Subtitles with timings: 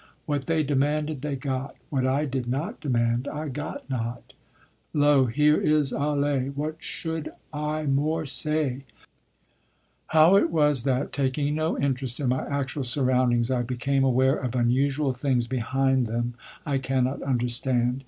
[0.25, 4.33] What they demanded they got, what I did not demand I got not:
[4.95, 6.45] "Lo, here is alle!
[6.55, 8.81] What shold I more seye?"
[10.07, 14.55] How it was that, taking no interest in my actual surroundings, I became aware of
[14.55, 16.33] unusual things behind them
[16.65, 17.99] I cannot understand.